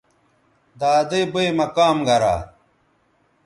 دادئ 0.79 1.23
بئ 1.33 1.49
مہ 1.57 1.65
کام 1.75 1.97
گرا 2.07 2.35